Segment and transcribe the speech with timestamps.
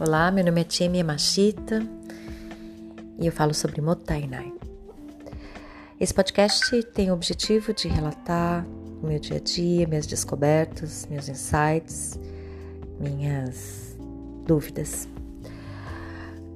[0.00, 1.84] Olá, meu nome é Temi Machita
[3.18, 4.54] e eu falo sobre Motainai.
[5.98, 8.64] Esse podcast tem o objetivo de relatar
[9.02, 12.16] o meu dia a dia, minhas descobertas, meus insights,
[13.00, 13.98] minhas
[14.46, 15.08] dúvidas.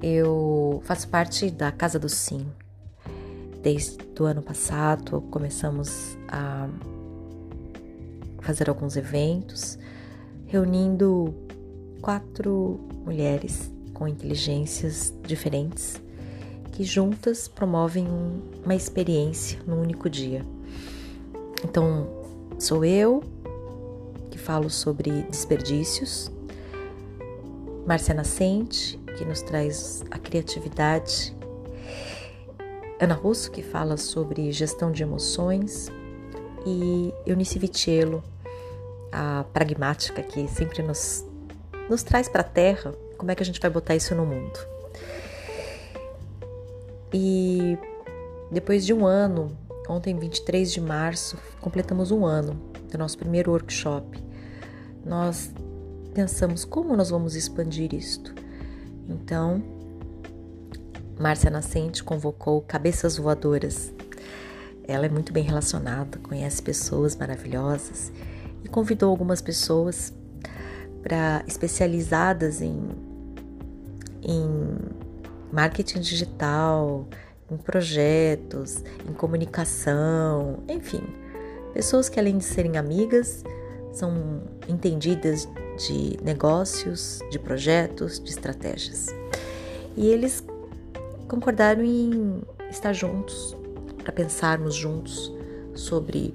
[0.00, 2.46] Eu faço parte da Casa do Sim.
[3.60, 6.68] Desde o ano passado começamos a
[8.40, 9.76] fazer alguns eventos,
[10.46, 11.34] reunindo
[12.02, 16.02] quatro mulheres com inteligências diferentes
[16.72, 18.06] que juntas promovem
[18.64, 20.44] uma experiência num único dia.
[21.64, 22.08] Então,
[22.58, 23.22] sou eu
[24.30, 26.32] que falo sobre desperdícios,
[27.86, 31.36] Márcia Nascente, que nos traz a criatividade,
[32.98, 35.90] Ana Russo, que fala sobre gestão de emoções,
[36.64, 38.22] e Eunice Vitiello,
[39.10, 41.26] a pragmática que sempre nos
[41.92, 44.58] nos traz para a Terra, como é que a gente vai botar isso no mundo?
[47.12, 47.76] E
[48.50, 49.54] depois de um ano,
[49.86, 52.54] ontem, 23 de março, completamos um ano
[52.90, 54.18] do nosso primeiro workshop.
[55.04, 55.52] Nós
[56.14, 58.34] pensamos como nós vamos expandir isto.
[59.06, 59.62] Então,
[61.20, 63.92] Márcia Nascente convocou Cabeças Voadoras.
[64.88, 68.10] Ela é muito bem relacionada, conhece pessoas maravilhosas
[68.64, 70.10] e convidou algumas pessoas
[71.02, 72.80] para especializadas em,
[74.22, 74.78] em
[75.52, 77.06] marketing digital,
[77.50, 81.02] em projetos, em comunicação, enfim,
[81.74, 83.44] pessoas que além de serem amigas,
[83.92, 89.08] são entendidas de negócios, de projetos, de estratégias.
[89.96, 90.42] E eles
[91.28, 93.56] concordaram em estar juntos
[94.02, 95.32] para pensarmos juntos
[95.74, 96.34] sobre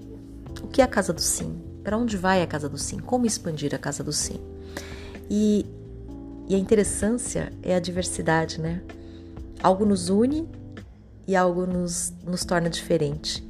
[0.62, 3.26] o que é a Casa do Sim, para onde vai a Casa do Sim, como
[3.26, 4.40] expandir a Casa do Sim.
[5.30, 5.66] E,
[6.48, 8.82] e a interessância é a diversidade, né?
[9.62, 10.48] Algo nos une
[11.28, 13.46] e algo nos, nos torna diferente.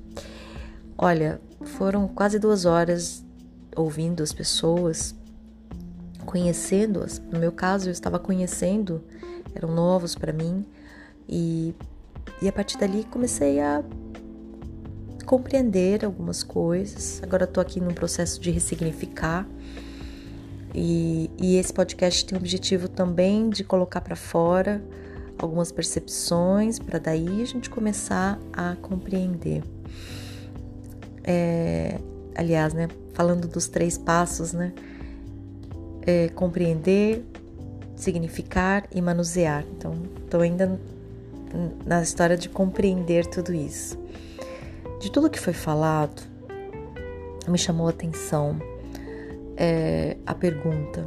[0.97, 3.24] Olha, foram quase duas horas
[3.75, 5.13] ouvindo as pessoas,
[6.25, 7.19] conhecendo-as.
[7.19, 9.03] No meu caso, eu estava conhecendo,
[9.53, 10.66] eram novos para mim,
[11.29, 11.75] e,
[12.41, 13.84] e a partir dali comecei a
[15.25, 17.22] compreender algumas coisas.
[17.22, 19.47] Agora estou aqui num processo de ressignificar
[20.80, 24.80] e, e esse podcast tem o objetivo também de colocar para fora
[25.36, 29.64] algumas percepções para daí a gente começar a compreender.
[31.24, 32.00] É,
[32.36, 34.72] aliás, né, falando dos três passos, né,
[36.06, 37.26] é, compreender,
[37.96, 39.66] significar e manusear.
[39.76, 40.80] Então, estou ainda
[41.88, 43.98] na história de compreender tudo isso.
[45.00, 46.22] De tudo que foi falado,
[47.48, 48.77] me chamou a atenção
[49.57, 51.03] é, a pergunta: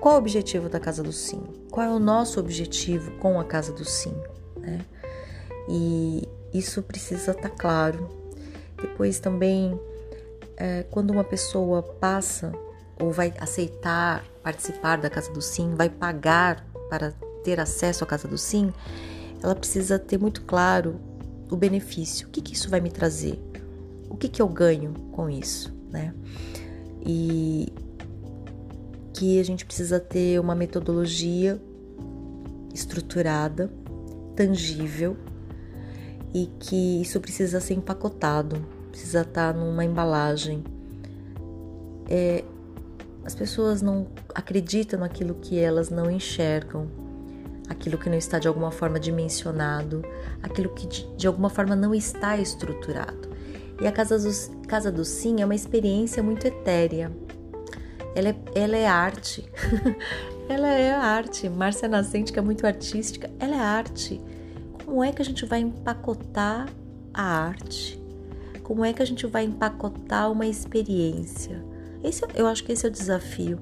[0.00, 1.42] qual o objetivo da Casa do Sim?
[1.70, 4.14] Qual é o nosso objetivo com a Casa do Sim?
[4.56, 4.80] Né?
[5.68, 8.08] E isso precisa estar tá claro.
[8.80, 9.78] Depois também,
[10.56, 12.52] é, quando uma pessoa passa
[13.00, 17.12] ou vai aceitar participar da Casa do Sim, vai pagar para
[17.44, 18.72] ter acesso à Casa do Sim,
[19.42, 21.00] ela precisa ter muito claro
[21.50, 22.26] o benefício.
[22.26, 23.38] O que, que isso vai me trazer?
[24.12, 26.14] O que, que eu ganho com isso, né?
[27.04, 27.72] E
[29.14, 31.60] que a gente precisa ter uma metodologia
[32.74, 33.72] estruturada,
[34.36, 35.16] tangível
[36.34, 40.62] e que isso precisa ser empacotado, precisa estar numa embalagem.
[42.08, 42.44] É,
[43.24, 46.86] as pessoas não acreditam naquilo que elas não enxergam,
[47.66, 50.02] aquilo que não está de alguma forma dimensionado,
[50.42, 53.31] aquilo que de, de alguma forma não está estruturado.
[53.82, 57.10] E a Casa do, Casa do Sim é uma experiência muito etérea.
[58.14, 59.44] Ela é, ela é arte.
[60.48, 61.48] ela é arte.
[61.48, 64.20] Márcia Nascente, que é muito artística, ela é arte.
[64.84, 66.68] Como é que a gente vai empacotar
[67.12, 68.00] a arte?
[68.62, 71.60] Como é que a gente vai empacotar uma experiência?
[72.04, 73.58] Esse, eu acho que esse é o desafio.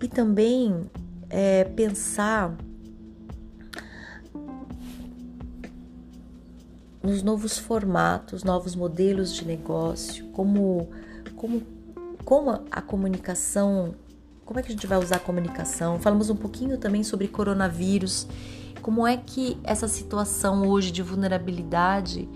[0.00, 0.88] E também
[1.28, 2.56] é, pensar
[7.06, 10.90] nos novos formatos, novos modelos de negócio, como,
[11.36, 11.62] como,
[12.24, 13.94] como a comunicação,
[14.44, 16.00] como é que a gente vai usar a comunicação.
[16.00, 18.26] Falamos um pouquinho também sobre coronavírus,
[18.82, 22.28] como é que essa situação hoje de vulnerabilidade,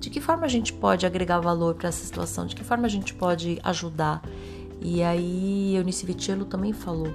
[0.00, 2.90] de que forma a gente pode agregar valor para essa situação, de que forma a
[2.90, 4.22] gente pode ajudar.
[4.80, 7.12] E aí, Eunice Vitiello também falou,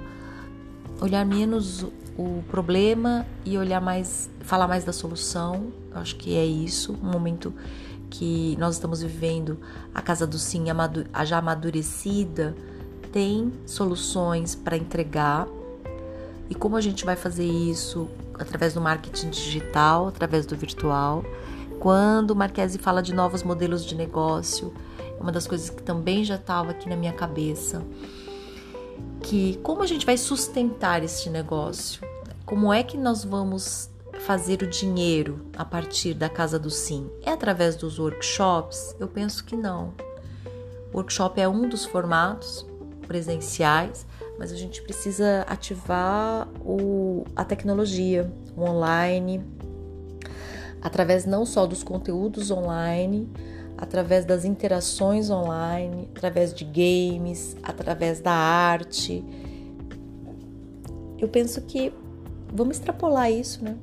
[1.00, 1.84] olhar menos
[2.18, 5.72] o problema e olhar mais, falar mais da solução.
[5.92, 7.52] Eu acho que é isso, um momento
[8.08, 9.58] que nós estamos vivendo,
[9.94, 10.70] a casa do sim
[11.24, 12.56] já amadurecida,
[13.12, 15.46] tem soluções para entregar
[16.48, 18.08] e como a gente vai fazer isso
[18.38, 21.24] através do marketing digital, através do virtual.
[21.80, 22.36] Quando o
[22.78, 26.88] fala de novos modelos de negócio, é uma das coisas que também já estava aqui
[26.88, 27.82] na minha cabeça,
[29.22, 32.05] que como a gente vai sustentar este negócio?
[32.46, 33.90] Como é que nós vamos
[34.20, 37.10] fazer o dinheiro a partir da Casa do Sim?
[37.22, 38.94] É através dos workshops?
[39.00, 39.92] Eu penso que não.
[40.92, 42.64] O workshop é um dos formatos
[43.04, 44.06] presenciais,
[44.38, 49.44] mas a gente precisa ativar o, a tecnologia, o online,
[50.80, 53.28] através não só dos conteúdos online,
[53.76, 59.24] através das interações online, através de games, através da arte.
[61.18, 61.92] Eu penso que
[62.52, 63.76] vamos extrapolar isso, né?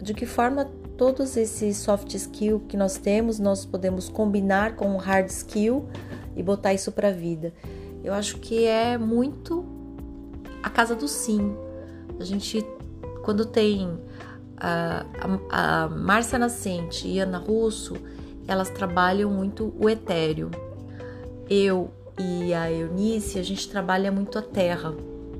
[0.00, 0.64] De que forma
[0.96, 5.88] todos esses soft skill que nós temos, nós podemos combinar com o hard skill
[6.36, 7.52] e botar isso para a vida.
[8.04, 9.64] Eu acho que é muito
[10.62, 11.56] a casa do sim.
[12.18, 12.64] A gente,
[13.22, 13.98] quando tem
[14.56, 15.06] a,
[15.50, 17.96] a, a Márcia Nascente e Ana Russo,
[18.46, 20.50] elas trabalham muito o etéreo.
[21.48, 24.92] Eu e a Eunice, a gente trabalha muito a terra,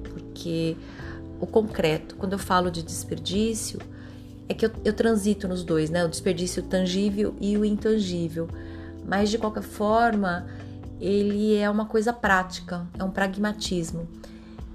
[0.04, 0.76] porque
[1.40, 3.80] o concreto, quando eu falo de desperdício,
[4.48, 6.04] é que eu, eu transito nos dois, né?
[6.04, 8.48] O desperdício tangível e o intangível.
[9.06, 10.46] Mas de qualquer forma,
[11.00, 14.06] ele é uma coisa prática, é um pragmatismo.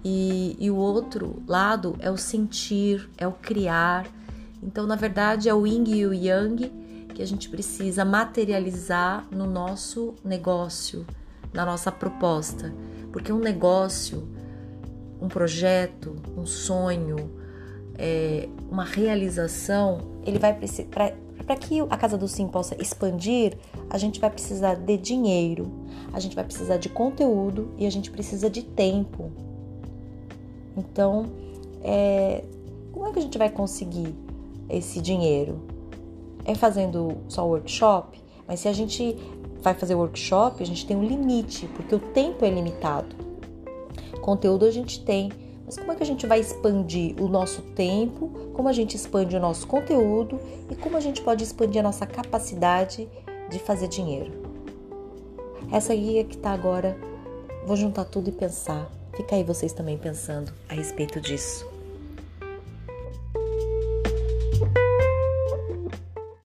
[0.03, 4.07] E, e o outro lado é o sentir, é o criar.
[4.61, 6.71] Então, na verdade, é o yin e o yang
[7.13, 11.05] que a gente precisa materializar no nosso negócio,
[11.53, 12.73] na nossa proposta.
[13.11, 14.27] Porque um negócio,
[15.25, 17.31] um projeto, um sonho,
[17.97, 20.87] é, uma realização, ele vai precisar.
[21.45, 23.57] Para que a Casa do Sim possa expandir,
[23.89, 25.71] a gente vai precisar de dinheiro,
[26.11, 29.31] a gente vai precisar de conteúdo e a gente precisa de tempo.
[30.75, 31.27] Então,
[31.83, 32.43] é,
[32.91, 34.15] como é que a gente vai conseguir
[34.69, 35.61] esse dinheiro?
[36.45, 38.19] É fazendo só workshop?
[38.47, 39.15] Mas se a gente
[39.61, 43.24] vai fazer workshop, a gente tem um limite, porque o tempo é limitado.
[44.25, 45.31] Conteúdo a gente tem,
[45.63, 48.27] mas como é que a gente vai expandir o nosso tempo?
[48.55, 52.07] Como a gente expande o nosso conteúdo e como a gente pode expandir a nossa
[52.07, 53.07] capacidade
[53.51, 54.31] de fazer dinheiro?
[55.71, 56.97] Essa aí é que está agora.
[57.67, 58.89] Vou juntar tudo e pensar.
[59.15, 61.74] Fica aí vocês também pensando a respeito disso.